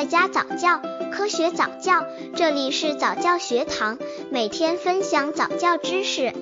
[0.00, 0.80] 在家早教，
[1.12, 2.02] 科学早教，
[2.34, 3.98] 这里是早教学堂，
[4.30, 6.32] 每天分享早教知识。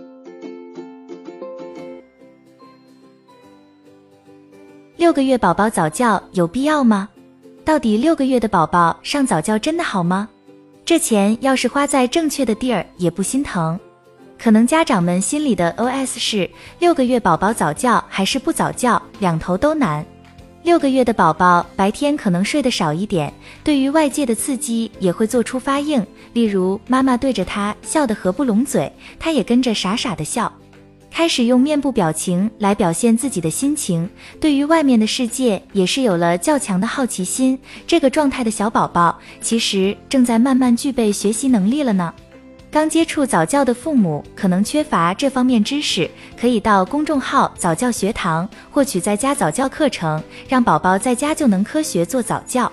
[4.97, 7.09] 六个月宝宝早教有必要吗？
[7.65, 10.29] 到底六个月的宝宝上早教真的好吗？
[10.85, 13.77] 这钱要是花在正确的地儿，也不心疼。
[14.39, 16.49] 可能家长们心里的 OS 是：
[16.79, 20.07] 六个月宝宝早教还是不早教，两头都难。
[20.69, 23.33] 六个月的宝宝白天可能睡得少一点，
[23.65, 30.53] 对于外界的刺激也会做出发应，例如妈妈对着他笑得合不拢嘴，他也跟着傻傻的笑，
[31.11, 34.07] 开始用面部表情来表现自己的心情，
[34.39, 37.59] 对于外面的世界也是有了较强的好奇心。
[37.87, 42.13] 这个状态的小宝宝其实正在慢慢具备学习能力了呢。
[42.71, 46.09] 刚接触早教的父母可能缺乏这方面知识，
[46.39, 52.71] 可以到公众号早教学堂获取在家早教课程，让宝宝在家就能科学做早教。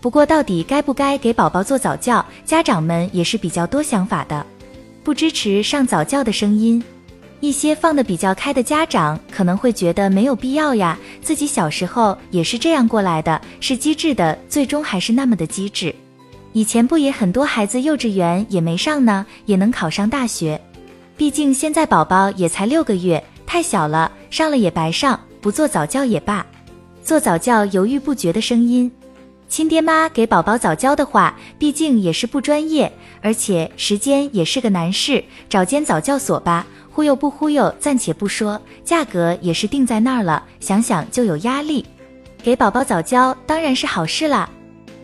[0.00, 4.44] 不过，到底该不该给宝宝做早教，家长们也是比较多想法的。
[5.04, 6.82] 不支持上早教的声音，
[7.38, 15.94] 一些放得比较开的家长可能会觉得没有必要呀，自己小时候也是这样过来的，是机智的，最终还是那么的机智。
[16.52, 20.60] 以前不也很多孩子幼稚园也没上呢，也能考上大学。
[21.16, 26.44] 毕竟现在宝宝也才六个月，太小了，上了也白上，不做早教也罢。
[27.02, 28.90] 做早教犹豫不决的声音，
[29.48, 36.66] 亲爹妈给宝宝早教的话，毕竟也是不专业，而且时间也是个难事，找间早教所吧。
[36.90, 41.86] 忽悠不忽悠暂且不说，价格也是定在那儿了，想想就有压力。
[42.42, 44.48] 给宝宝早教当然是好事啦。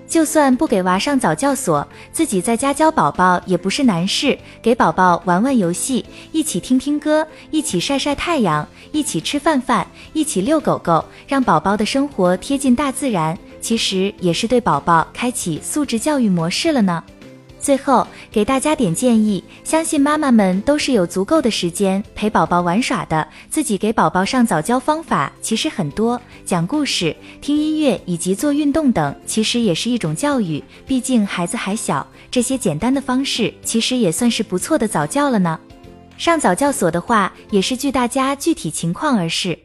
[0.06, 4.38] 就算不给娃上早教所，自己在家教宝宝也不是难事。
[4.62, 17.02] 给宝宝玩玩游戏，一起听听歌，一起晒晒太阳，一起吃饭饭，一起遛狗狗，让宝宝的生活贴近大自然，其实也是对宝宝开启素质教育模式了呢。
[17.64, 23.26] 最后给大家点建议，相信妈妈们都是有足够的时间陪宝宝玩耍的。
[23.48, 30.62] 自己给宝宝上早教方法其实很多，讲故事、听音乐以及做运动等，其实也是一种教育。
[30.86, 35.58] 毕竟孩子还小，这些简单的方式其实也算是不错的早教了呢。
[36.18, 39.58] 上早教所的话，也是据大家具体情况而视。